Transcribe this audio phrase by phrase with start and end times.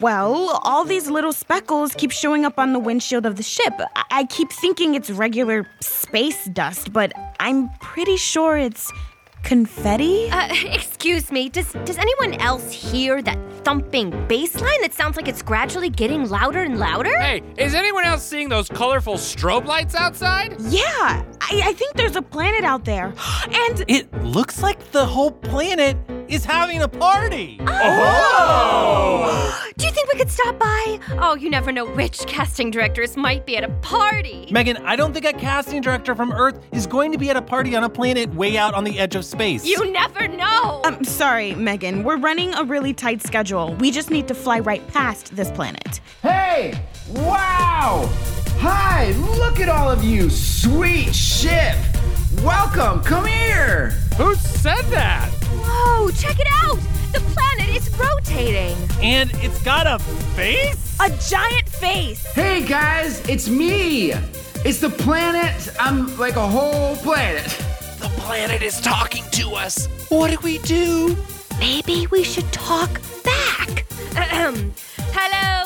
[0.00, 3.72] Well, all these little speckles keep showing up on the windshield of the ship.
[3.78, 8.92] I, I keep thinking it's regular space dust, but I'm pretty sure it's
[9.42, 10.28] confetti.
[10.30, 15.28] Uh, excuse me, does, does anyone else hear that thumping bass line that sounds like
[15.28, 17.16] it's gradually getting louder and louder?
[17.18, 20.56] Hey, is anyone else seeing those colorful strobe lights outside?
[20.68, 23.14] yeah, I, I think there's a planet out there.
[23.48, 25.96] And It looks like the whole planet
[26.28, 27.58] is having a party.
[27.60, 29.62] Oh!
[29.76, 30.98] Do you think we could stop by?
[31.20, 34.48] Oh, you never know which casting directors might be at a party.
[34.50, 37.42] Megan, I don't think a casting director from Earth is going to be at a
[37.42, 39.66] party on a planet way out on the edge of space.
[39.66, 40.80] You never know.
[40.84, 42.04] I'm sorry, Megan.
[42.04, 43.74] We're running a really tight schedule.
[43.74, 46.00] We just need to fly right past this planet.
[46.22, 46.80] Hey!
[47.10, 48.08] Wow!
[48.60, 49.10] Hi!
[49.38, 50.30] Look at all of you!
[50.30, 51.76] Sweet ship!
[52.42, 53.02] Welcome!
[53.02, 53.90] Come here!
[54.16, 55.30] Who said that?
[55.86, 56.78] Whoa, check it out!
[57.12, 58.76] The planet is rotating.
[59.00, 59.98] and it's got a
[60.34, 60.96] face?
[61.00, 62.26] A giant face!
[62.32, 64.12] Hey guys, it's me!
[64.64, 65.68] It's the planet.
[65.78, 67.44] I'm like a whole planet.
[68.00, 69.86] The planet is talking to us.
[70.08, 71.16] What do we do?
[71.60, 73.86] Maybe we should talk back.
[74.16, 74.72] Ahem.
[75.14, 75.65] Hello,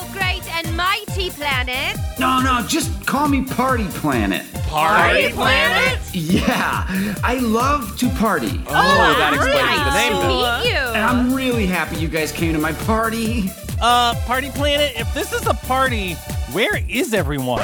[0.63, 1.97] and mighty planet.
[2.19, 4.45] No, no, just call me Party Planet.
[4.67, 5.99] Party planet?
[6.13, 6.85] Yeah,
[7.23, 8.61] I love to party.
[8.67, 10.13] Oh, that explains Nice the name.
[10.13, 10.61] to then.
[10.63, 10.77] meet you.
[10.77, 13.49] And I'm really happy you guys came to my party.
[13.81, 16.15] Uh, Party Planet, if this is a party,
[16.53, 17.61] where is everyone?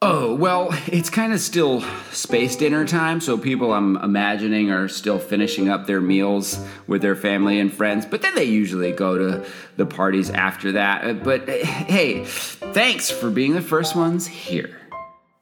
[0.00, 1.80] Oh, well, it's kind of still
[2.12, 7.16] space dinner time, so people I'm imagining are still finishing up their meals with their
[7.16, 9.44] family and friends, but then they usually go to
[9.76, 11.04] the parties after that.
[11.04, 14.76] Uh, But uh, hey, thanks for being the first ones here.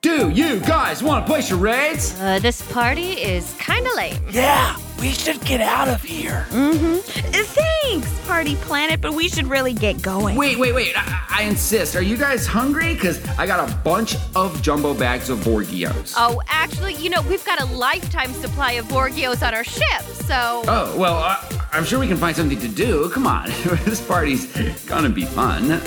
[0.00, 2.18] Do you guys want to play charades?
[2.20, 4.22] Uh, this party is kind of lame.
[4.30, 6.46] Yeah, we should get out of here.
[6.50, 7.42] Mm-hmm.
[7.86, 10.36] Thanks, Party Planet, but we should really get going.
[10.36, 11.94] Wait, wait, wait, I, I insist.
[11.96, 12.94] Are you guys hungry?
[12.94, 16.14] Because I got a bunch of jumbo bags of Borgios.
[16.16, 20.62] Oh, actually, you know, we've got a lifetime supply of Borgios on our ship, so.
[20.66, 21.36] Oh, well, uh,
[21.72, 23.08] I'm sure we can find something to do.
[23.10, 23.46] Come on,
[23.84, 24.46] this party's
[24.86, 25.80] gonna be fun.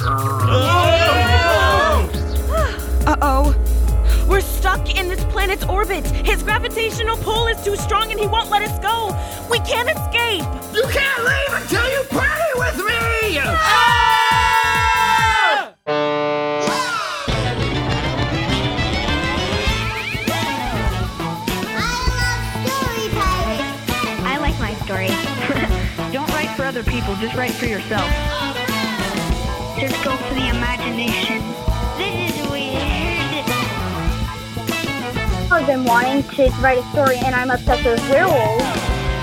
[3.06, 3.69] Uh oh.
[4.30, 6.06] We're stuck in this planet's orbit.
[6.06, 9.08] His gravitational pull is too strong and he won't let us go.
[9.50, 10.44] We can't escape.
[10.72, 13.40] You can't leave until you party with me!
[24.22, 25.08] I like my story.
[26.12, 28.08] Don't write for other people, just write for yourself.
[29.76, 31.69] Just go for the imagination.
[35.60, 38.64] I've been wanting to write a story, and I'm obsessed with werewolves.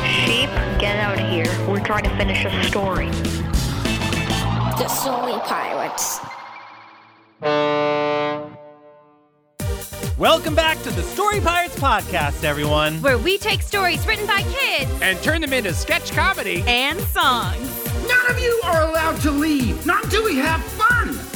[0.05, 1.47] Sheep, get out of here.
[1.67, 3.09] We're trying to finish a story.
[4.77, 6.19] The Story Pirates.
[10.19, 13.01] Welcome back to the Story Pirates podcast, everyone.
[13.01, 14.91] Where we take stories written by kids.
[15.01, 16.63] And turn them into sketch comedy.
[16.67, 17.87] And songs.
[18.07, 20.76] None of you are allowed to leave, not until we have fun,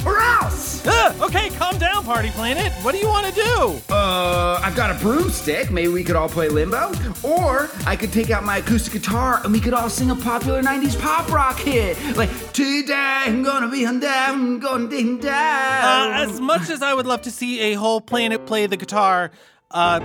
[0.06, 0.86] or else!
[1.22, 2.72] Okay, calm down, Party Planet.
[2.84, 3.94] What do you want to do?
[3.94, 5.70] Uh, I've got a broomstick.
[5.70, 6.92] Maybe we could all play limbo.
[7.24, 10.62] Or I could take out my acoustic guitar and we could all sing a popular
[10.64, 11.98] 90s pop rock hit.
[12.18, 16.94] Like, today I'm gonna be on down, I'm gonna ding Uh, as much as I
[16.94, 19.32] would love to see a whole planet play the guitar,
[19.70, 20.00] uh,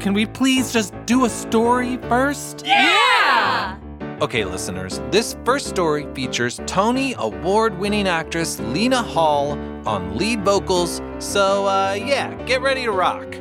[0.00, 2.64] can we please just do a story first?
[2.66, 3.17] Yeah!
[4.20, 9.52] Okay, listeners, this first story features Tony Award winning actress Lena Hall
[9.86, 13.32] on lead vocals, so uh, yeah, get ready to rock.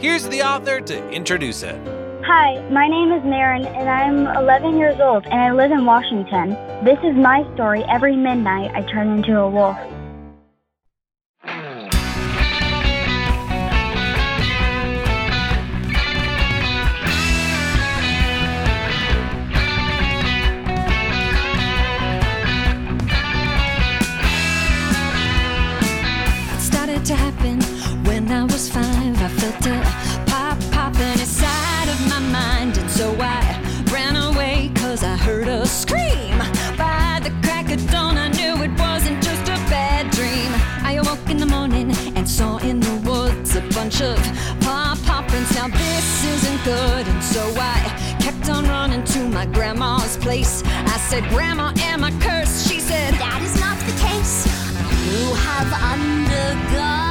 [0.00, 1.78] Here's the author to introduce it.
[2.24, 6.52] Hi, my name is Maren, and I'm 11 years old, and I live in Washington.
[6.86, 7.84] This is my story.
[7.84, 9.76] Every midnight, I turn into a wolf.
[49.44, 50.62] My grandma's place.
[50.64, 52.68] I said, Grandma, am I cursed?
[52.68, 54.46] She said, That is not the case.
[55.06, 57.03] You have undergone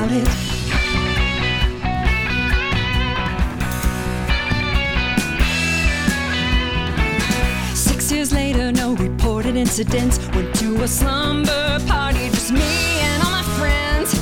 [0.00, 0.26] about it.
[7.76, 10.18] Six years later, no reported incidents.
[10.34, 14.14] Went to a slumber party, just me and all my friends.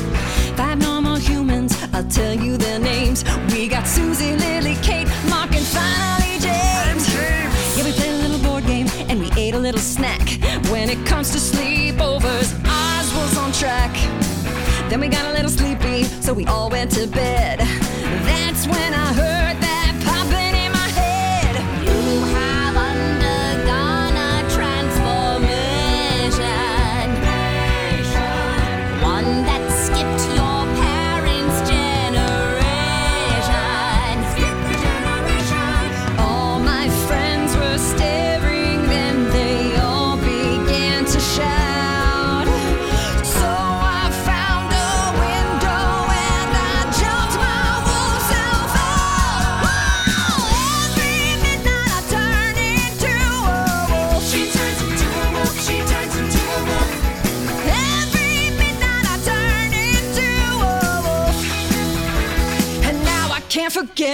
[0.56, 3.24] Five normal humans, I'll tell you their names.
[3.52, 7.04] We got Susie, Lily, Kate, Mark, and finally James.
[7.76, 10.26] Yeah, we played a little board game and we ate a little snack.
[10.70, 13.94] When it comes to sleepovers, ours was on track.
[14.88, 17.58] Then we got a little sleepy, so we all went to bed.
[17.58, 19.37] That's when I heard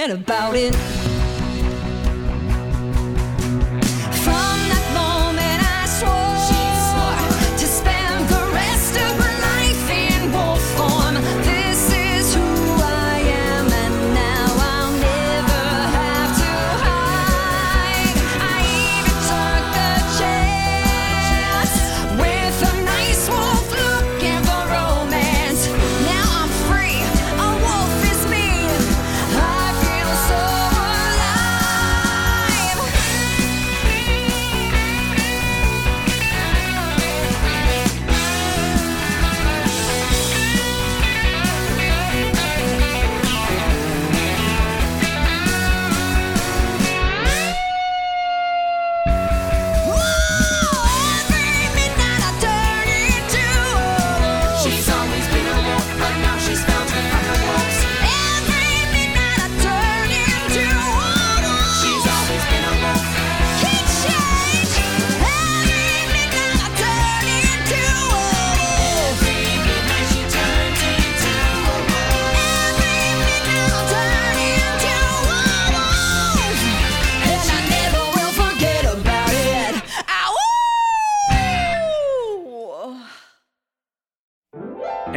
[0.05, 0.94] forget about it.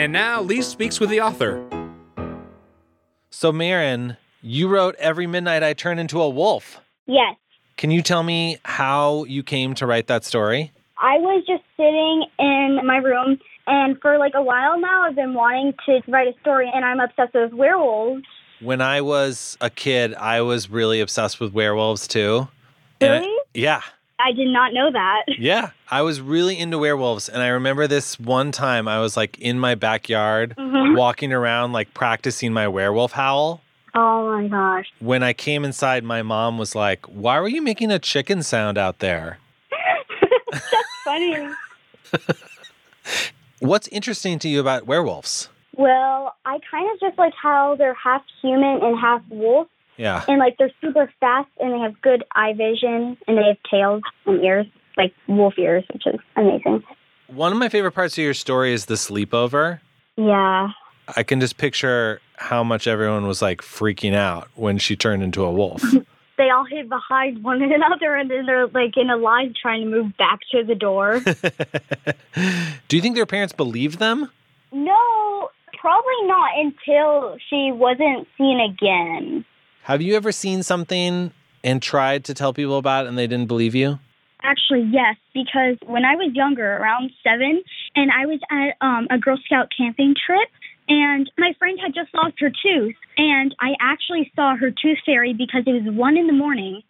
[0.09, 1.62] And now Lee speaks with the author.
[3.29, 6.81] So, Maren, you wrote Every Midnight I Turn Into a Wolf.
[7.05, 7.37] Yes.
[7.77, 10.73] Can you tell me how you came to write that story?
[10.97, 15.35] I was just sitting in my room, and for like a while now, I've been
[15.35, 18.25] wanting to write a story, and I'm obsessed with werewolves.
[18.61, 22.49] When I was a kid, I was really obsessed with werewolves too.
[23.03, 23.38] And I- Really?
[23.53, 23.83] yeah.
[24.21, 25.23] I did not know that.
[25.39, 27.29] Yeah, I was really into werewolves.
[27.29, 30.97] And I remember this one time I was like in my backyard Mhm.
[30.97, 33.61] walking around, like practicing my werewolf howl.
[33.95, 34.87] Oh my gosh.
[35.01, 38.77] When I came inside, my mom was like, Why were you making a chicken sound
[38.79, 39.39] out there?
[40.51, 40.65] That's
[41.05, 41.49] funny.
[43.61, 45.49] What's interesting to you about werewolves?
[45.77, 49.69] Well, I kind of just like how they're half human and half wolf.
[49.99, 50.25] Yeah.
[50.28, 54.02] And like they're super fast and they have good eye vision and they have tails
[54.25, 56.83] and ears, like wolf ears, which is amazing.
[57.26, 59.81] One of my favorite parts of your story is the sleepover.
[60.17, 60.69] Yeah.
[61.17, 65.45] I can just picture how much everyone was like freaking out when she turned into
[65.45, 65.83] a wolf.
[66.38, 69.90] They all hid behind one another and then they're like in a line trying to
[69.90, 71.19] move back to the door.
[72.88, 74.31] Do you think their parents believed them?
[74.71, 75.50] no,
[75.81, 79.45] probably not until she wasn't seen again.
[79.88, 81.33] Have you ever seen something
[81.64, 83.99] and tried to tell people about it and they didn't believe you?
[84.42, 87.62] Actually, yes, because when I was younger, around seven,
[87.97, 90.50] and I was at um, a Girl Scout camping trip,
[90.88, 95.33] and my friend had just lost her tooth, and I actually saw her tooth fairy
[95.33, 96.83] because it was one in the morning,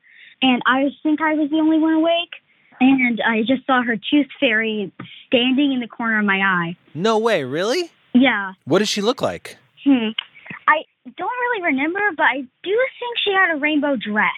[0.42, 2.34] and I think I was the only one awake,
[2.80, 4.92] and I just saw her tooth fairy
[5.28, 6.76] standing in the corner of my eye.
[6.94, 7.92] No way, really?
[8.12, 8.54] Yeah.
[8.64, 9.56] What does she look like?
[9.84, 10.08] Hmm.
[10.66, 10.82] I
[11.16, 12.46] don't really remember, but I do
[12.98, 14.32] think she had a rainbow dress,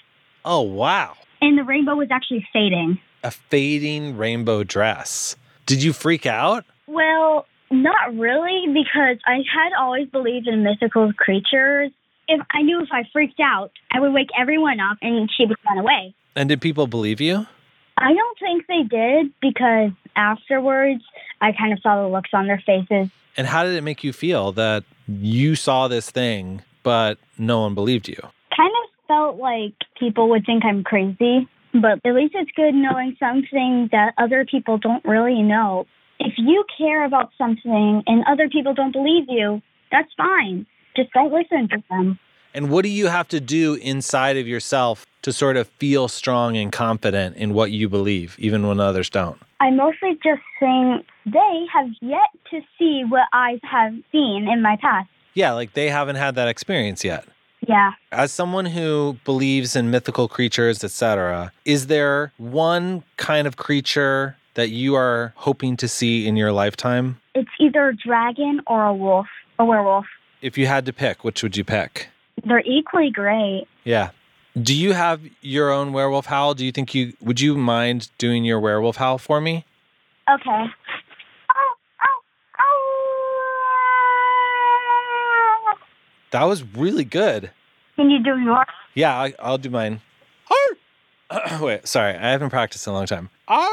[0.45, 1.15] Oh, wow.
[1.41, 2.99] and the rainbow was actually fading.
[3.23, 5.37] A fading rainbow dress.
[5.67, 6.65] Did you freak out?
[6.87, 11.91] Well, not really, because I had always believed in mythical creatures.
[12.29, 15.57] If I knew if I freaked out, I would wake everyone up and she would
[15.69, 16.15] run away.
[16.37, 17.47] And did people believe you?
[17.99, 21.03] I don't think they did because afterwards
[21.41, 23.11] I kind of saw the looks on their faces.
[23.37, 27.75] And how did it make you feel that you saw this thing, but no one
[27.75, 28.21] believed you?
[28.57, 33.17] Kind of felt like people would think I'm crazy, but at least it's good knowing
[33.19, 35.87] something that other people don't really know.
[36.19, 40.67] If you care about something and other people don't believe you, that's fine.
[40.97, 42.19] Just don't listen to them.
[42.53, 46.57] And what do you have to do inside of yourself to sort of feel strong
[46.57, 49.41] and confident in what you believe, even when others don't?
[49.61, 54.77] I mostly just think they have yet to see what I have seen in my
[54.81, 55.09] past.
[55.35, 57.27] Yeah, like they haven't had that experience yet.
[57.69, 57.93] Yeah.
[58.11, 64.71] As someone who believes in mythical creatures, etc., is there one kind of creature that
[64.71, 67.21] you are hoping to see in your lifetime?
[67.35, 69.27] It's either a dragon or a wolf,
[69.59, 70.07] a werewolf.
[70.41, 72.09] If you had to pick, which would you pick?
[72.45, 73.67] They're equally great.
[73.85, 74.11] Yeah.
[74.61, 76.55] Do you have your own werewolf howl?
[76.55, 79.65] Do you think you would you mind doing your werewolf howl for me?
[80.29, 80.67] Okay.
[86.33, 87.51] That was really good.
[87.97, 88.67] Can you do yours?
[88.95, 90.01] Yeah, I, I'll do mine.
[91.31, 91.59] Arr!
[91.61, 93.31] Wait, sorry, I haven't practiced in a long time.
[93.49, 93.69] Arr!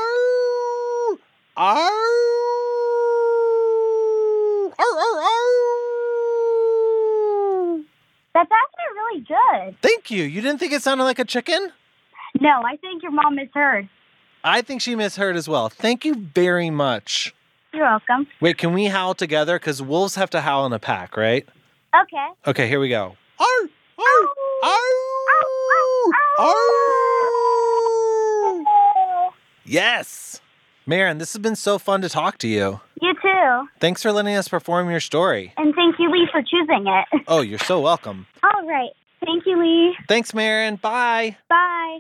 [1.55, 1.89] Arr!
[4.79, 5.37] Arr, arr, arr!
[8.33, 8.49] That's
[9.07, 9.77] really good.
[9.81, 10.23] Thank you.
[10.23, 11.71] You didn't think it sounded like a chicken?
[12.39, 13.89] No, I think your mom misheard.
[14.43, 15.69] I think she misheard as well.
[15.69, 17.33] Thank you very much.
[17.73, 18.27] You're welcome.
[18.39, 19.59] Wait, can we howl together?
[19.59, 21.47] Because wolves have to howl in a pack, right?
[21.95, 22.27] Okay.
[22.47, 23.15] Okay, here we go.
[23.39, 23.69] Arr!
[23.99, 24.77] Arr!
[29.65, 30.41] Yes!
[30.85, 32.79] Maren, this has been so fun to talk to you.
[33.01, 33.67] You too.
[33.79, 35.53] Thanks for letting us perform your story.
[35.57, 37.23] And thank you, Lee, for choosing it.
[37.27, 38.25] Oh, you're so welcome.
[38.67, 38.89] All right.
[39.25, 39.95] Thank you, Lee.
[40.09, 40.75] Thanks, Maren.
[40.75, 41.37] Bye.
[41.49, 41.99] Bye.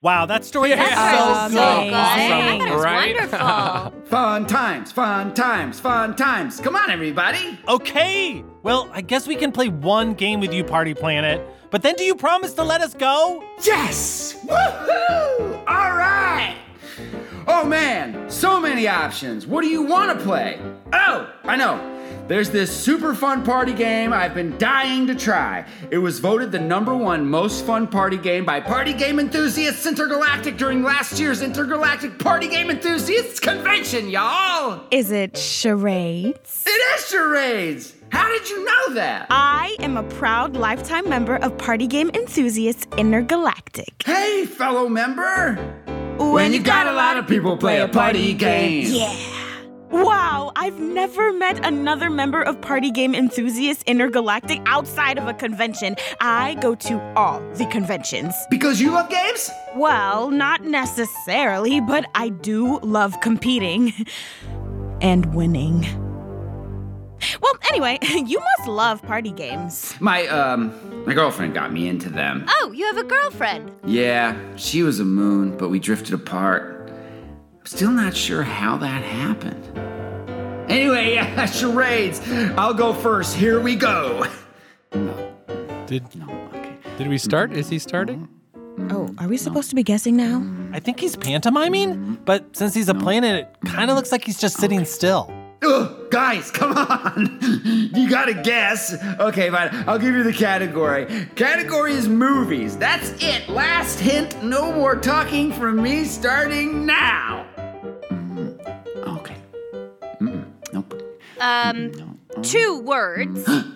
[0.00, 1.84] Wow, that story is That's so so good.
[1.88, 1.94] good.
[1.94, 3.16] I was Right?
[3.16, 4.02] wonderful.
[4.06, 6.60] Fun times, fun times, fun times.
[6.60, 7.58] Come on, everybody.
[7.66, 8.44] Okay.
[8.62, 11.44] Well, I guess we can play one game with you, Party Planet.
[11.70, 13.42] But then do you promise to let us go?
[13.64, 14.36] Yes!
[14.44, 15.56] Woohoo!
[15.66, 16.56] All right!
[17.48, 19.44] Oh man, so many options.
[19.46, 20.60] What do you want to play?
[20.92, 21.80] Oh, I know.
[22.28, 25.64] There's this super fun party game I've been dying to try.
[25.92, 30.56] It was voted the number one most fun party game by Party Game Enthusiasts Intergalactic
[30.56, 34.82] during last year's Intergalactic Party Game Enthusiasts Convention, y'all!
[34.90, 36.64] Is it charades?
[36.66, 37.94] It is charades!
[38.10, 39.28] How did you know that?
[39.30, 44.02] I am a proud lifetime member of Party Game Enthusiasts Intergalactic.
[44.04, 45.54] Hey, fellow member!
[46.18, 48.86] When you got a lot of people play a party game.
[48.92, 49.45] Yeah.
[49.90, 55.94] Wow, I've never met another member of Party Game Enthusiasts Intergalactic outside of a convention.
[56.20, 58.34] I go to all the conventions.
[58.50, 59.48] Because you love games?
[59.76, 63.92] Well, not necessarily, but I do love competing
[65.00, 65.86] and winning.
[67.40, 69.94] Well, anyway, you must love party games.
[70.00, 72.44] My um my girlfriend got me into them.
[72.48, 73.72] Oh, you have a girlfriend.
[73.84, 76.75] Yeah, she was a moon, but we drifted apart.
[77.66, 79.76] I'm still not sure how that happened.
[80.70, 82.20] Anyway, yeah, charades.
[82.56, 83.34] I'll go first.
[83.34, 84.24] Here we go.
[85.86, 86.04] Did
[86.96, 87.50] Did we start?
[87.50, 88.28] Is he starting?
[88.88, 90.46] Oh, are we supposed to be guessing now?
[90.72, 94.38] I think he's pantomiming, but since he's a planet, it kind of looks like he's
[94.38, 95.28] just sitting still.
[95.64, 97.40] Ugh, guys, come on.
[97.92, 98.94] you gotta guess.
[99.18, 99.70] Okay, fine.
[99.88, 101.26] I'll give you the category.
[101.34, 102.76] Category is movies.
[102.76, 103.48] That's it.
[103.48, 104.40] Last hint.
[104.40, 107.44] No more talking from me starting now.
[111.46, 113.48] Um, two words.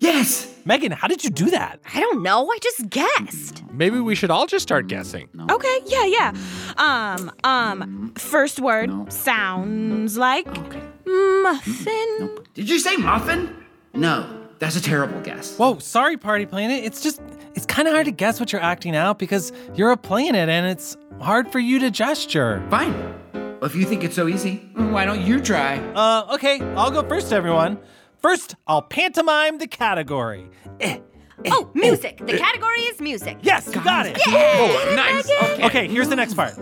[0.00, 0.52] Yes.
[0.66, 1.80] Megan, how did you do that?
[1.94, 2.46] I don't know.
[2.50, 3.62] I just guessed.
[3.72, 5.30] Maybe we should all just start guessing.
[5.50, 6.32] Okay, yeah, yeah.
[6.76, 10.46] Um, um, first word sounds like
[11.06, 12.38] muffin.
[12.52, 13.54] Did you say muffin?
[13.94, 14.28] No,
[14.58, 15.56] That's a terrible guess.
[15.56, 16.84] Whoa, sorry, Party Planet.
[16.84, 17.22] It's just,
[17.54, 20.66] it's kind of hard to guess what you're acting out because you're a planet and
[20.66, 22.62] it's hard for you to gesture.
[22.68, 23.14] Fine.
[23.64, 25.78] Well, if you think it's so easy, why don't you try?
[25.94, 27.78] Uh, okay, I'll go first, everyone.
[28.20, 30.50] First, I'll pantomime the category.
[30.80, 30.98] Eh,
[31.46, 32.18] Oh, music.
[32.18, 33.38] The category is music.
[33.40, 34.18] Yes, you got it.
[34.28, 35.30] Oh, nice.
[35.54, 35.64] Okay.
[35.64, 36.52] Okay, here's the next part.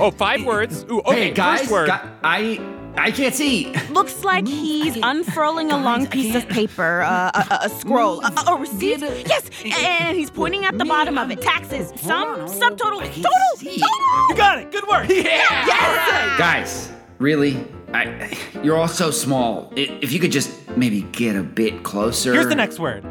[0.00, 0.86] Oh, five words.
[0.90, 1.88] Ooh, okay, hey, guys, first word.
[1.88, 2.58] gu- I
[2.96, 3.72] I can't see.
[3.90, 8.32] Looks like he's unfurling a long piece of paper, uh, a, a, a scroll, a,
[8.48, 9.00] a receipt.
[9.00, 11.40] Yes, and he's pointing at the bottom of it.
[11.40, 13.72] Taxes, sum, subtotal, total, total.
[13.72, 14.70] You got it.
[14.70, 15.08] Good work.
[15.08, 15.24] Yeah.
[15.66, 16.38] Yes!
[16.38, 17.66] Guys, really?
[17.92, 19.72] I, you're all so small.
[19.76, 22.32] If you could just maybe get a bit closer.
[22.32, 23.04] Here's the next word.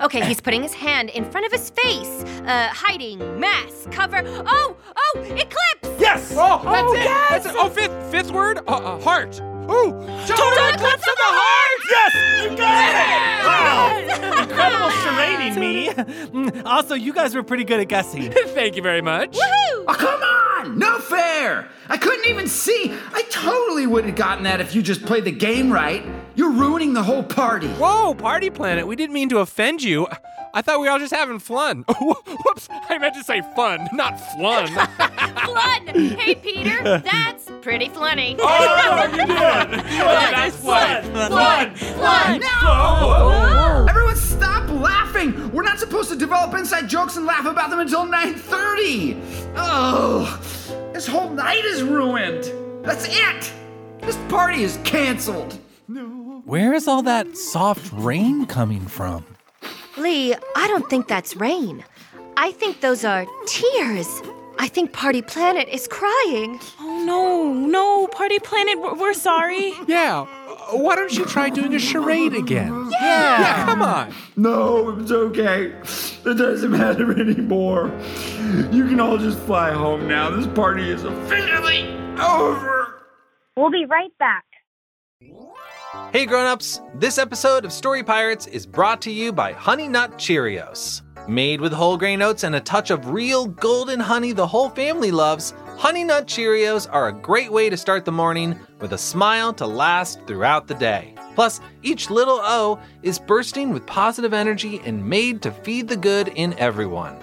[0.00, 4.22] Okay, he's putting his hand in front of his face, uh, hiding, mask, cover.
[4.24, 6.00] Oh, oh, eclipse!
[6.00, 6.32] Yes.
[6.36, 7.06] Oh, that's it.
[7.42, 7.56] That's it.
[7.56, 8.58] Oh, fifth, fifth word.
[8.66, 9.40] Uh, uh, heart.
[9.40, 9.92] Ooh,
[10.26, 11.80] total, eclipse of the heart.
[11.90, 13.46] Yes, you got it.
[13.46, 14.42] Wow.
[14.42, 15.88] Incredible charading me.
[15.88, 18.30] Mm, Also, you guys were pretty good at guessing.
[18.54, 19.36] Thank you very much.
[19.40, 20.78] Oh, come on!
[20.78, 21.27] No fair!
[21.88, 22.92] I couldn't even see.
[23.12, 26.04] I totally would have gotten that if you just played the game right.
[26.34, 27.68] You're ruining the whole party.
[27.68, 28.86] Whoa, Party Planet.
[28.86, 30.06] We didn't mean to offend you.
[30.54, 31.84] I thought we were all just having fun.
[32.00, 34.68] Whoops, I meant to say fun, not flun.
[35.48, 35.86] Flun!
[36.18, 38.36] Hey, Peter, that's pretty funny.
[38.38, 39.28] Oh, you did.
[39.28, 41.02] That's fun.
[41.12, 41.78] Flood!
[41.78, 42.40] Flood!
[42.40, 43.86] No!
[43.88, 45.50] Everyone stop laughing!
[45.52, 49.52] We're not supposed to develop inside jokes and laugh about them until 9.30!
[49.56, 50.40] Oh,
[50.92, 52.52] this whole night is ruined!
[52.84, 53.52] That's it!
[54.00, 55.58] This party is canceled!
[55.86, 56.42] No.
[56.44, 59.24] Where is all that soft rain coming from?
[59.96, 61.84] Lee, I don't think that's rain.
[62.36, 64.22] I think those are tears.
[64.60, 66.58] I think Party Planet is crying.
[66.80, 69.72] Oh no, no, Party Planet, we're, we're sorry.
[69.86, 72.88] yeah, uh, why don't you try doing a charade again?
[73.00, 73.40] Yeah.
[73.40, 74.12] Yeah, come on.
[74.36, 75.72] No, it's okay.
[76.24, 77.88] It doesn't matter anymore.
[78.48, 80.30] You can all just fly home now.
[80.30, 81.82] This party is officially
[82.18, 83.02] over.
[83.58, 84.44] We'll be right back.
[86.14, 91.02] Hey grown-ups, this episode of Story Pirates is brought to you by Honey Nut Cheerios.
[91.28, 95.10] Made with whole grain oats and a touch of real golden honey the whole family
[95.10, 99.52] loves, Honey Nut Cheerios are a great way to start the morning with a smile
[99.54, 101.14] to last throughout the day.
[101.34, 106.28] Plus, each little O is bursting with positive energy and made to feed the good
[106.28, 107.18] in everyone.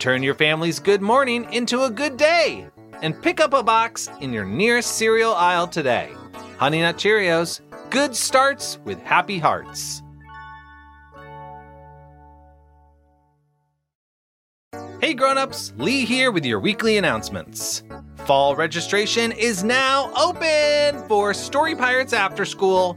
[0.00, 2.66] Turn your family's good morning into a good day
[3.02, 6.10] and pick up a box in your nearest cereal aisle today.
[6.56, 7.60] Honey Nut Cheerios,
[7.90, 10.02] good starts with happy hearts.
[15.02, 17.82] Hey grown-ups, Lee here with your weekly announcements.
[18.24, 22.96] Fall registration is now open for Story Pirates After School,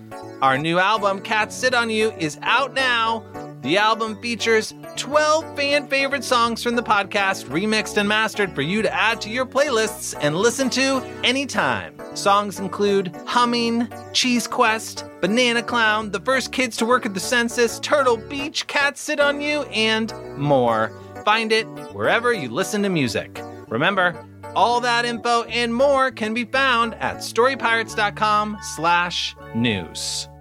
[0.41, 3.23] Our new album, Cats Sit On You, is out now.
[3.61, 8.81] The album features 12 fan favorite songs from the podcast, remixed and mastered for you
[8.81, 11.95] to add to your playlists and listen to anytime.
[12.15, 17.79] Songs include Humming, Cheese Quest, Banana Clown, The First Kids to Work at the Census,
[17.79, 20.91] Turtle Beach, Cats Sit On You, and more.
[21.23, 23.39] Find it wherever you listen to music.
[23.69, 24.15] Remember,
[24.55, 30.27] all that info and more can be found at storypirates.com slash news.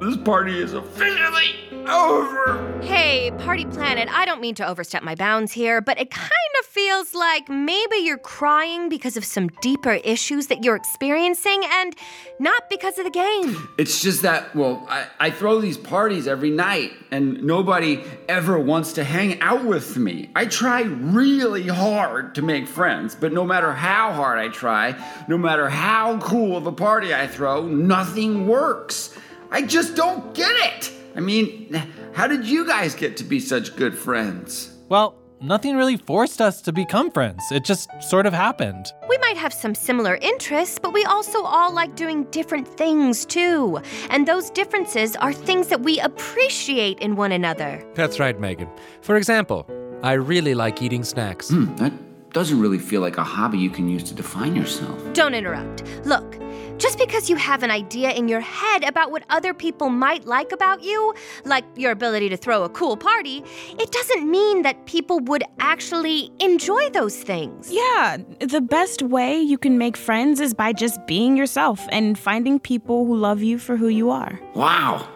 [0.00, 2.80] This party is officially over.
[2.80, 6.64] Hey, Party Planet, I don't mean to overstep my bounds here, but it kind of
[6.64, 11.94] feels like maybe you're crying because of some deeper issues that you're experiencing and
[12.38, 13.68] not because of the game.
[13.76, 18.94] It's just that, well, I, I throw these parties every night and nobody ever wants
[18.94, 20.30] to hang out with me.
[20.34, 24.94] I try really hard to make friends, but no matter how hard I try,
[25.28, 29.14] no matter how cool of a party I throw, nothing works.
[29.50, 30.92] I just don't get it.
[31.16, 31.74] I mean,
[32.12, 34.76] how did you guys get to be such good friends?
[34.88, 37.42] Well, nothing really forced us to become friends.
[37.50, 38.92] It just sort of happened.
[39.08, 43.80] We might have some similar interests, but we also all like doing different things too.
[44.08, 47.84] And those differences are things that we appreciate in one another.
[47.94, 48.68] That's right, Megan.
[49.02, 49.66] For example,
[50.02, 51.50] I really like eating snacks.
[51.50, 51.92] Hmm, that
[52.32, 55.12] doesn't really feel like a hobby you can use to define yourself.
[55.12, 55.82] Don't interrupt.
[56.06, 56.39] Look,
[56.80, 60.50] just because you have an idea in your head about what other people might like
[60.50, 61.14] about you,
[61.44, 63.44] like your ability to throw a cool party,
[63.78, 67.70] it doesn't mean that people would actually enjoy those things.
[67.70, 72.58] Yeah, the best way you can make friends is by just being yourself and finding
[72.58, 74.40] people who love you for who you are.
[74.54, 75.06] Wow.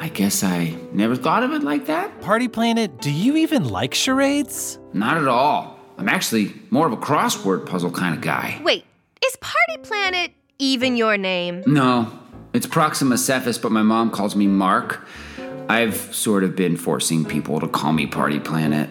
[0.00, 2.20] I guess I never thought of it like that.
[2.20, 4.78] Party Planet, do you even like charades?
[4.92, 5.80] Not at all.
[5.96, 8.60] I'm actually more of a crossword puzzle kind of guy.
[8.62, 8.84] Wait,
[9.24, 11.62] is Party Planet even your name?
[11.66, 12.10] No,
[12.52, 15.06] it's Proxima Cephas, but my mom calls me Mark.
[15.68, 18.90] I've sort of been forcing people to call me Party Planet.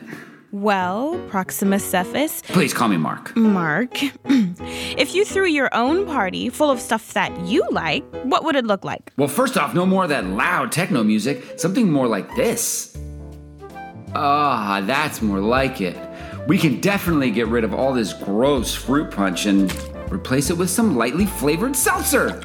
[0.52, 3.36] Well, Proxima Cephas, Please call me Mark.
[3.36, 8.56] Mark, if you threw your own party full of stuff that you like, what would
[8.56, 9.12] it look like?
[9.18, 11.60] Well, first off, no more of that loud techno music.
[11.60, 12.98] Something more like this.
[14.16, 15.98] Ah, that's more like it.
[16.48, 19.70] We can definitely get rid of all this gross fruit punch and
[20.10, 22.42] replace it with some lightly flavored seltzer.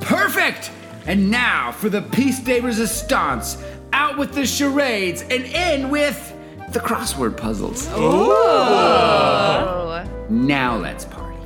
[0.00, 0.70] Perfect!
[1.06, 3.56] And now for the piece de resistance.
[3.92, 6.34] Out with the charades and in with
[6.72, 7.88] the crossword puzzles.
[7.92, 10.04] Oh.
[10.30, 11.36] Now let's party.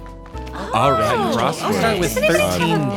[0.73, 1.37] All right, oh.
[1.37, 1.63] crossword.
[1.63, 2.29] I'll start with 13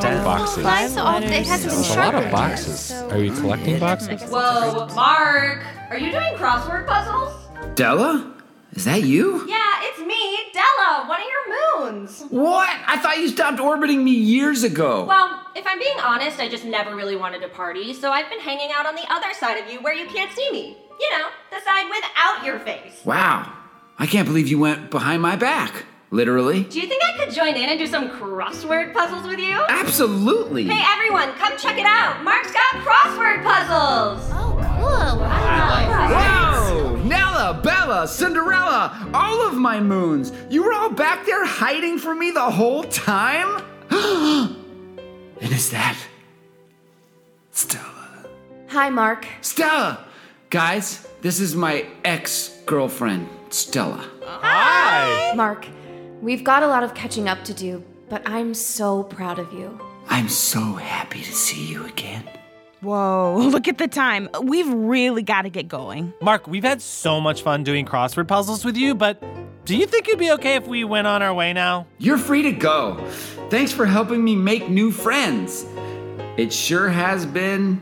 [0.01, 0.23] down.
[0.23, 0.63] boxes.
[0.63, 2.31] Mine's all, it hasn't been That's a lot of sharpened.
[2.31, 2.91] boxes.
[3.11, 4.21] Are you collecting boxes?
[4.29, 7.33] Whoa, Mark, are you doing crossword puzzles?
[7.75, 8.35] Della?
[8.73, 9.47] Is that you?
[9.47, 12.23] Yeah, it's me, Della, one of your moons.
[12.29, 12.69] What?
[12.87, 15.05] I thought you stopped orbiting me years ago.
[15.05, 18.39] Well, if I'm being honest, I just never really wanted to party, so I've been
[18.39, 20.77] hanging out on the other side of you where you can't see me.
[20.99, 23.03] You know, the side without your face.
[23.03, 23.51] Wow.
[23.97, 25.85] I can't believe you went behind my back.
[26.11, 26.63] Literally.
[26.63, 29.63] Do you think I could join in and do some crossword puzzles with you?
[29.69, 30.65] Absolutely.
[30.65, 32.23] Hey everyone, come check it out!
[32.23, 34.27] Mark's got crossword puzzles!
[34.33, 35.19] Oh, cool.
[35.19, 36.48] Whoa!
[37.39, 40.33] Nella, Bella, Cinderella, all of my moons.
[40.49, 43.63] You were all back there hiding from me the whole time?
[43.89, 45.97] and is that
[47.51, 48.25] Stella?
[48.67, 49.25] Hi, Mark.
[49.39, 50.05] Stella!
[50.49, 54.05] Guys, this is my ex girlfriend, Stella.
[54.25, 55.31] Hi.
[55.33, 55.65] Mark,
[56.21, 59.79] we've got a lot of catching up to do, but I'm so proud of you.
[60.09, 62.29] I'm so happy to see you again.
[62.81, 64.29] Whoa, look at the time.
[64.41, 66.13] We've really got to get going.
[66.21, 69.21] Mark, we've had so much fun doing crossword puzzles with you, but
[69.65, 71.87] do you think it'd be okay if we went on our way now?
[71.97, 72.95] You're free to go.
[73.49, 75.65] Thanks for helping me make new friends.
[76.37, 77.81] It sure has been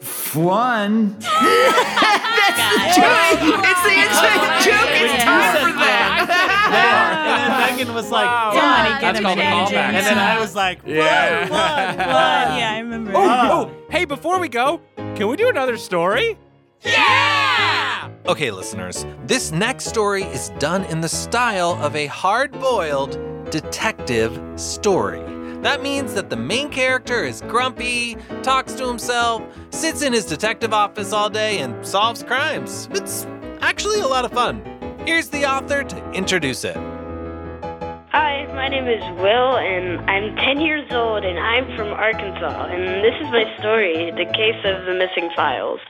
[0.00, 1.16] fun.
[1.20, 3.64] That's the joke.
[3.64, 4.90] It's the inside joke.
[4.90, 6.50] It's time for that.
[6.72, 9.74] and then Megan was like, Somebody "What?" get That's him called a callback.
[9.74, 10.94] And then I was like, what?
[10.94, 11.40] Yeah.
[11.42, 11.98] What?
[11.98, 12.58] What?
[12.58, 13.12] yeah, I remember.
[13.14, 16.38] Oh, oh, hey, before we go, can we do another story?
[16.82, 18.10] Yeah!
[18.26, 23.18] Okay, listeners, this next story is done in the style of a hard boiled
[23.50, 25.20] detective story.
[25.62, 30.74] That means that the main character is grumpy, talks to himself, sits in his detective
[30.74, 32.88] office all day, and solves crimes.
[32.92, 33.26] It's
[33.60, 34.62] actually a lot of fun.
[35.06, 36.76] Here's the author to introduce it.
[36.76, 42.68] Hi, my name is Will, and I'm 10 years old, and I'm from Arkansas.
[42.70, 45.80] And this is my story The Case of the Missing Files.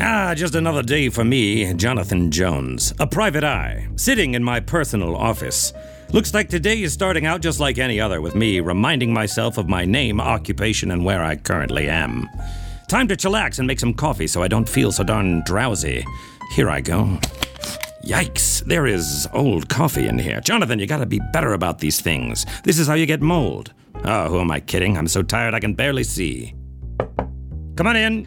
[0.00, 5.14] Ah, just another day for me, Jonathan Jones, a private eye, sitting in my personal
[5.14, 5.72] office.
[6.10, 9.68] Looks like today is starting out just like any other, with me reminding myself of
[9.68, 12.28] my name, occupation, and where I currently am.
[12.92, 16.04] Time to chillax and make some coffee so I don't feel so darn drowsy.
[16.54, 17.18] Here I go.
[18.04, 20.42] Yikes, there is old coffee in here.
[20.42, 22.44] Jonathan, you gotta be better about these things.
[22.64, 23.72] This is how you get mold.
[24.04, 24.98] Oh, who am I kidding?
[24.98, 26.54] I'm so tired I can barely see.
[27.76, 28.26] Come on in.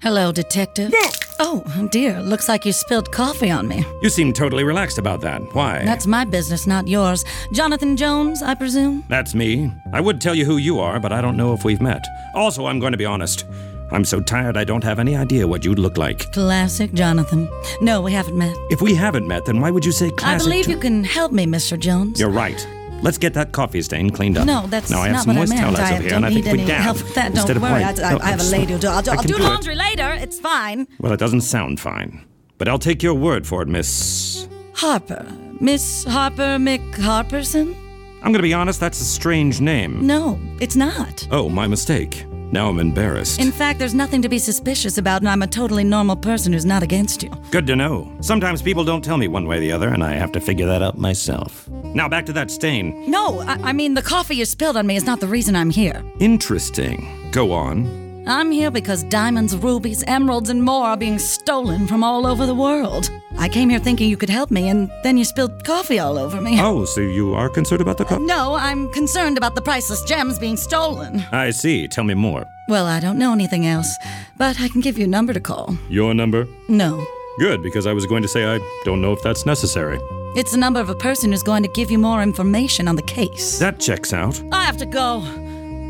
[0.00, 0.94] Hello, Detective.
[1.40, 2.20] Oh, dear.
[2.22, 3.84] Looks like you spilled coffee on me.
[4.00, 5.40] You seem totally relaxed about that.
[5.56, 5.84] Why?
[5.84, 7.24] That's my business, not yours.
[7.52, 9.04] Jonathan Jones, I presume?
[9.08, 9.72] That's me.
[9.92, 12.04] I would tell you who you are, but I don't know if we've met.
[12.36, 13.44] Also, I'm going to be honest.
[13.92, 16.32] I'm so tired I don't have any idea what you'd look like.
[16.32, 17.48] Classic Jonathan.
[17.80, 18.56] No, we haven't met.
[18.70, 20.40] If we haven't met, then why would you say classic?
[20.40, 21.78] I believe you can help me, Mr.
[21.78, 22.18] Jones.
[22.18, 22.66] You're right.
[23.02, 24.46] Let's get that coffee stain cleaned up.
[24.46, 25.78] No, that's now I have not some what I moist meant.
[25.78, 27.34] I here, don't and I think need we any help with that.
[27.34, 27.82] Don't worry.
[27.82, 28.86] I, I, I have a lady who'll do.
[28.88, 29.40] I'll, I I'll do do it.
[29.42, 30.12] laundry later.
[30.12, 30.86] It's fine.
[31.00, 32.24] Well, it doesn't sound fine,
[32.58, 34.48] but I'll take your word for it, Miss.
[34.74, 35.26] Harper.
[35.60, 37.74] Miss Harper McHarperson?
[38.16, 38.78] I'm going to be honest.
[38.80, 40.06] That's a strange name.
[40.06, 41.26] No, it's not.
[41.32, 42.24] Oh, my mistake.
[42.52, 43.40] Now I'm embarrassed.
[43.40, 46.66] In fact, there's nothing to be suspicious about, and I'm a totally normal person who's
[46.66, 47.30] not against you.
[47.50, 48.12] Good to know.
[48.20, 50.66] Sometimes people don't tell me one way or the other, and I have to figure
[50.66, 51.66] that out myself.
[51.70, 53.10] Now back to that stain.
[53.10, 55.70] No, I, I mean, the coffee you spilled on me is not the reason I'm
[55.70, 56.02] here.
[56.20, 57.30] Interesting.
[57.32, 58.01] Go on.
[58.26, 62.54] I'm here because diamonds, rubies, emeralds, and more are being stolen from all over the
[62.54, 63.10] world.
[63.36, 66.40] I came here thinking you could help me, and then you spilled coffee all over
[66.40, 66.60] me.
[66.60, 68.20] Oh, so you are concerned about the cup?
[68.22, 71.24] No, I'm concerned about the priceless gems being stolen.
[71.32, 71.88] I see.
[71.88, 72.46] Tell me more.
[72.68, 73.92] Well, I don't know anything else,
[74.36, 75.76] but I can give you a number to call.
[75.88, 76.46] Your number?
[76.68, 77.04] No,
[77.38, 79.98] Good, because I was going to say I don't know if that's necessary.
[80.36, 83.02] it's the number of a person who's going to give you more information on the
[83.02, 83.58] case.
[83.58, 84.40] That checks out.
[84.52, 85.20] I have to go.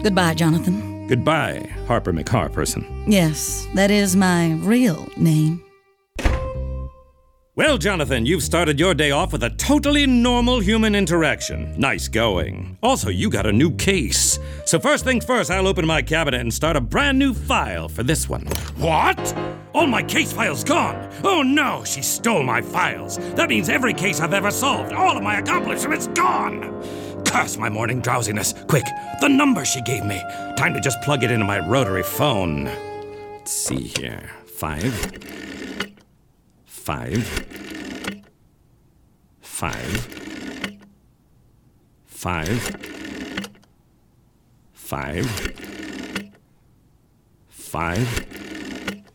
[0.02, 0.91] Goodbye, Jonathan.
[1.12, 3.04] Goodbye, Harper McHarperson.
[3.06, 5.62] Yes, that is my real name.
[7.54, 11.78] Well, Jonathan, you've started your day off with a totally normal human interaction.
[11.78, 12.78] Nice going.
[12.82, 14.38] Also, you got a new case.
[14.64, 18.02] So, first things first, I'll open my cabinet and start a brand new file for
[18.02, 18.46] this one.
[18.78, 19.36] What?
[19.74, 21.10] All my case files gone.
[21.24, 23.18] Oh no, she stole my files.
[23.34, 26.82] That means every case I've ever solved, all of my accomplishments gone.
[27.32, 28.52] Curse my morning drowsiness.
[28.68, 28.84] Quick,
[29.22, 30.20] the number she gave me.
[30.58, 32.64] Time to just plug it into my rotary phone.
[32.64, 34.30] Let's see here.
[34.44, 34.92] Five.
[36.66, 37.24] Five.
[39.40, 40.04] Five.
[42.10, 42.76] Five.
[44.74, 45.26] Five.
[47.48, 48.26] Five.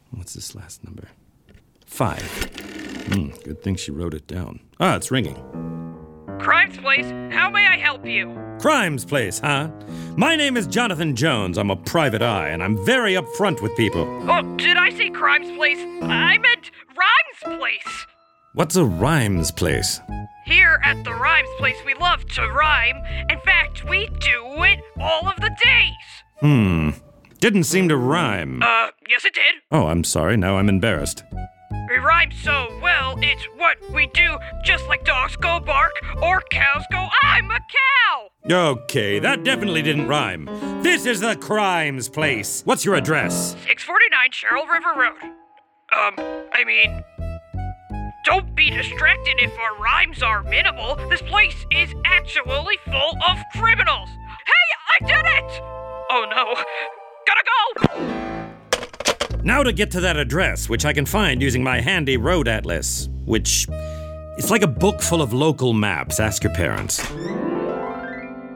[0.09, 1.09] What's this last number?
[1.85, 2.27] Five.
[3.13, 4.61] Hmm, good thing she wrote it down.
[4.79, 5.76] Ah, it's ringing.
[6.39, 8.33] Crimes Place, how may I help you?
[8.59, 9.69] Crimes Place, huh?
[10.15, 11.57] My name is Jonathan Jones.
[11.57, 14.03] I'm a private eye, and I'm very upfront with people.
[14.29, 15.79] Oh, did I say Crimes Place?
[16.03, 18.05] I meant Rhymes Place.
[18.53, 19.99] What's a rhymes place?
[20.45, 22.97] Here at the Rhymes Place, we love to rhyme.
[23.29, 26.39] In fact, we do it all of the days.
[26.39, 26.89] Hmm.
[27.39, 28.63] Didn't seem to rhyme.
[28.63, 29.55] Uh, yes, it did.
[29.71, 30.37] Oh, I'm sorry.
[30.37, 31.23] Now I'm embarrassed.
[32.07, 35.91] We rhyme so well, it's what we do, just like dogs go bark
[36.21, 38.29] or cows go, I'm a cow!
[38.49, 40.45] Okay, that definitely didn't rhyme.
[40.81, 42.61] This is the crimes place.
[42.63, 43.57] What's your address?
[43.67, 45.21] 649 Cheryl River Road.
[45.91, 47.03] Um, I mean,
[48.23, 50.95] don't be distracted if our rhymes are minimal.
[51.09, 54.07] This place is actually full of criminals.
[54.45, 55.61] Hey, I did it!
[56.09, 56.55] Oh no,
[57.27, 58.36] gotta go!
[59.47, 63.07] Now to get to that address, which I can find using my handy road atlas,
[63.23, 63.65] which
[64.37, 66.19] it's like a book full of local maps.
[66.19, 66.99] Ask your parents.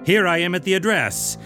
[0.05, 1.37] Here I am at the address,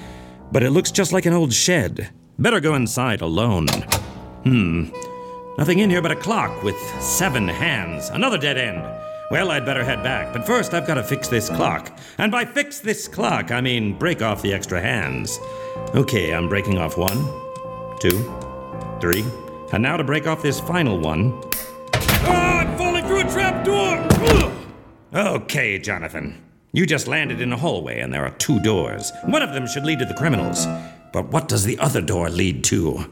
[0.52, 2.10] but it looks just like an old shed.
[2.40, 3.68] Better go inside alone.
[3.68, 4.86] Hmm.
[5.60, 8.10] Nothing in here but a clock with seven hands.
[8.10, 8.84] Another dead end.
[9.30, 11.96] Well, I'd better head back, but first I've got to fix this clock.
[12.18, 15.40] And by fix this clock, I mean break off the extra hands.
[15.94, 17.24] Okay, I'm breaking off one,
[18.00, 18.45] two,
[19.00, 19.26] three,
[19.74, 21.40] and now to break off this final one.
[21.94, 24.06] Ah, I'm falling through a trap door!
[25.14, 26.44] Okay, Jonathan.
[26.74, 29.14] You just landed in a hallway and there are two doors.
[29.24, 30.66] One of them should lead to the criminals.
[31.14, 33.06] But what does the other door lead to?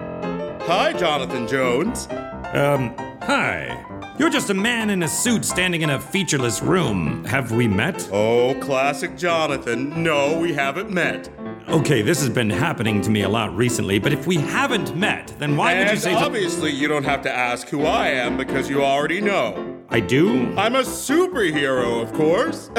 [0.00, 2.08] Hi, Jonathan Jones.
[2.52, 3.84] Um, hi.
[4.18, 7.24] You're just a man in a suit standing in a featureless room.
[7.26, 8.08] Have we met?
[8.12, 10.02] Oh, classic Jonathan.
[10.02, 11.30] No, we haven't met.
[11.68, 15.34] Okay, this has been happening to me a lot recently, but if we haven't met,
[15.40, 18.70] then why would you say obviously, you don't have to ask who I am because
[18.70, 19.82] you already know.
[19.88, 20.46] I do?
[20.56, 22.70] I'm a superhero, of course.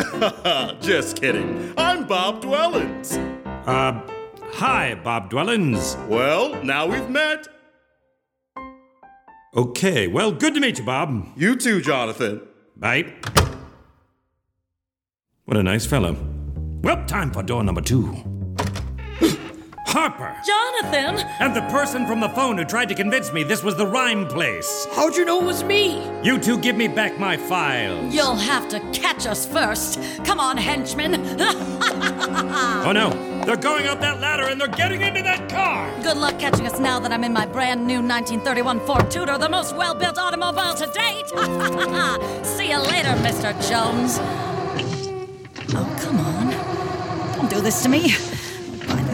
[0.82, 1.74] Just kidding.
[1.78, 3.18] I'm Bob Dwellins.
[3.68, 4.02] Uh,
[4.54, 5.98] hi, Bob Dwellins.
[6.08, 7.46] Well, now we've met.
[9.54, 11.28] Okay, well, good to meet you, Bob.
[11.36, 12.42] You too, Jonathan.
[12.78, 13.14] Bye.
[15.44, 16.16] What a nice fellow.
[16.82, 18.37] Well, time for door number two.
[19.88, 20.36] Harper!
[20.46, 21.26] Jonathan!
[21.40, 24.28] And the person from the phone who tried to convince me this was the rhyme
[24.28, 24.86] place.
[24.94, 26.04] How'd you know it was me?
[26.24, 28.14] You two give me back my files.
[28.14, 30.00] You'll have to catch us first.
[30.26, 31.16] Come on, henchmen.
[32.88, 33.10] Oh no,
[33.46, 35.92] they're going up that ladder and they're getting into that car!
[36.02, 39.50] Good luck catching us now that I'm in my brand new 1931 Ford Tudor, the
[39.50, 41.28] most well built automobile to date.
[42.46, 43.54] See you later, Mr.
[43.70, 44.20] Jones.
[45.74, 47.38] Oh, come on.
[47.38, 48.14] Don't do this to me.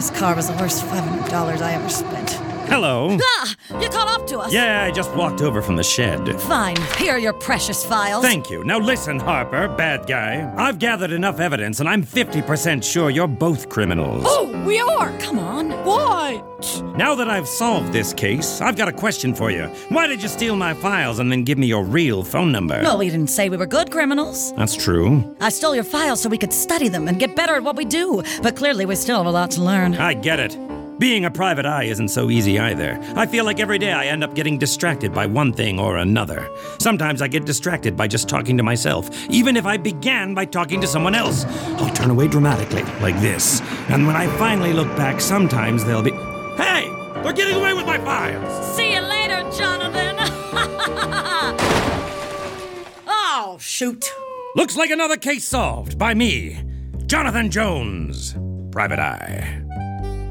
[0.04, 2.43] This car was the worst $500 I ever spent.
[2.66, 3.16] Hello.
[3.20, 3.54] Ah!
[3.80, 4.52] You caught up to us.
[4.52, 6.40] Yeah, I just walked over from the shed.
[6.42, 6.76] Fine.
[6.96, 8.24] Here are your precious files.
[8.24, 8.64] Thank you.
[8.64, 10.52] Now listen, Harper, bad guy.
[10.56, 14.24] I've gathered enough evidence and I'm 50% sure you're both criminals.
[14.26, 15.16] Oh, we are.
[15.18, 15.70] Come on.
[15.84, 16.82] What?
[16.96, 19.64] Now that I've solved this case, I've got a question for you.
[19.90, 22.80] Why did you steal my files and then give me your real phone number?
[22.82, 24.54] No, we didn't say we were good criminals.
[24.54, 25.36] That's true.
[25.40, 27.84] I stole your files so we could study them and get better at what we
[27.84, 28.22] do.
[28.42, 29.94] But clearly, we still have a lot to learn.
[29.96, 30.56] I get it.
[30.98, 32.98] Being a private eye isn't so easy either.
[33.16, 36.48] I feel like every day I end up getting distracted by one thing or another.
[36.78, 40.80] Sometimes I get distracted by just talking to myself, even if I began by talking
[40.80, 41.44] to someone else.
[41.78, 43.60] I'll turn away dramatically, like this.
[43.88, 46.12] And when I finally look back, sometimes they'll be.
[46.56, 46.88] Hey!
[47.24, 48.76] They're getting away with my files!
[48.76, 50.14] See you later, Jonathan.
[53.08, 54.12] oh, shoot.
[54.54, 56.62] Looks like another case solved by me,
[57.06, 58.36] Jonathan Jones,
[58.70, 59.63] Private Eye.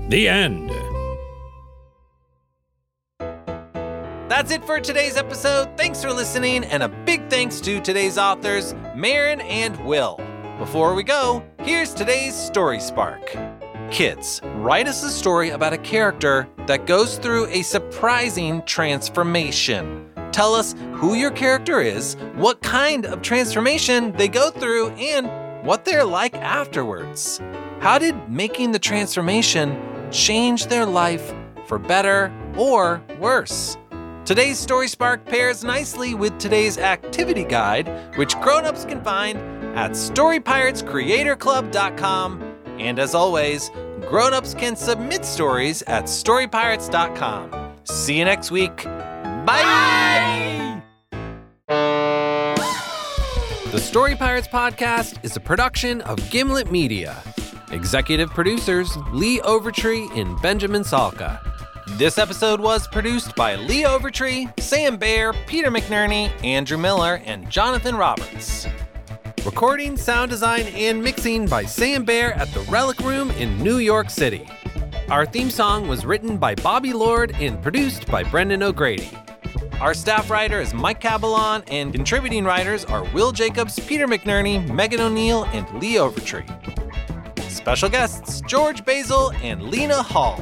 [0.10, 0.70] The end.
[4.30, 5.78] That's it for today's episode.
[5.78, 10.20] Thanks for listening, and a big thanks to today's authors, Maren and Will.
[10.58, 13.36] Before we go, here's today's Story Spark.
[13.92, 20.10] Kids, write us a story about a character that goes through a surprising transformation.
[20.32, 25.86] Tell us who your character is, what kind of transformation they go through, and what
[25.86, 27.40] they're like afterwards.
[27.80, 31.34] How did making the transformation change their life
[31.66, 33.76] for better or worse?
[34.26, 39.38] Today's Story Spark pairs nicely with today's activity guide, which grown-ups can find
[39.76, 42.56] at storypiratescreatorclub.com.
[42.80, 43.70] And as always,
[44.08, 47.74] grown-ups can submit stories at storypirates.com.
[47.84, 48.86] See you next week.
[48.86, 50.82] Bye!
[53.74, 57.22] The Story Pirates podcast is a production of Gimlet Media.
[57.74, 61.40] Executive producers Lee Overtree and Benjamin Salka.
[61.98, 67.96] This episode was produced by Lee Overtree, Sam Baer, Peter McNerney, Andrew Miller, and Jonathan
[67.96, 68.68] Roberts.
[69.44, 74.12] Recording, sound design, and mixing by Sam Baer at the Relic Room in New York
[74.12, 74.48] City.
[75.10, 79.10] Our theme song was written by Bobby Lord and produced by Brendan O'Grady.
[79.82, 85.02] Our staff writer is Mike Cabalon, and contributing writers are Will Jacobs, Peter McNerney, Megan
[85.02, 86.48] O'Neill, and Lee Overtree.
[87.54, 90.38] Special guests George Basil and Lena Hall.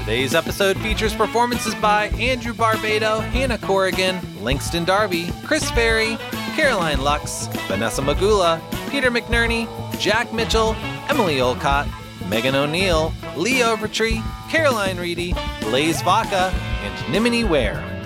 [0.00, 6.16] Today's episode features performances by Andrew Barbado, Hannah Corrigan, Langston Darby, Chris Ferry,
[6.56, 8.58] Caroline Lux, Vanessa Magula,
[8.90, 9.68] Peter McNerney,
[10.00, 10.74] Jack Mitchell,
[11.10, 11.86] Emily Olcott,
[12.28, 16.50] Megan O'Neill, Lee Overtree, Caroline Reedy, Blaze Vaca,
[16.82, 17.97] and Nimini Ware.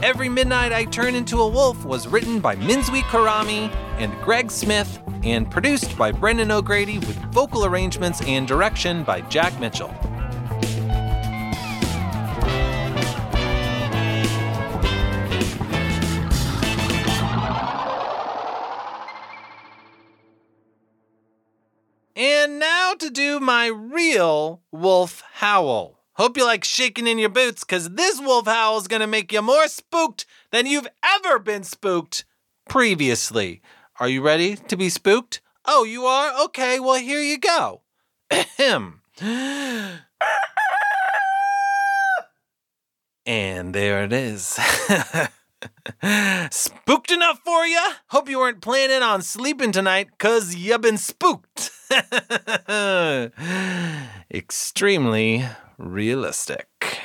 [0.00, 5.00] Every Midnight I Turn Into a Wolf was written by Minzwi Karami and Greg Smith
[5.24, 9.92] and produced by Brendan O'Grady with vocal arrangements and direction by Jack Mitchell.
[22.14, 25.97] And now to do my real wolf howl.
[26.18, 29.32] Hope you like shaking in your boots, because this wolf howl is going to make
[29.32, 32.24] you more spooked than you've ever been spooked
[32.68, 33.62] previously.
[34.00, 35.40] Are you ready to be spooked?
[35.64, 36.44] Oh, you are?
[36.46, 37.82] Okay, well, here you go.
[38.32, 39.00] Ahem.
[43.24, 44.58] And there it is.
[46.50, 47.80] spooked enough for you?
[48.08, 51.70] Hope you weren't planning on sleeping tonight because you've been spooked.
[54.30, 55.44] Extremely
[55.78, 57.00] realistic.